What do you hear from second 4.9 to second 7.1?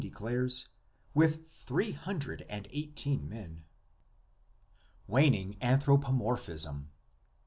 WANING ANTHROPOMORPHISM.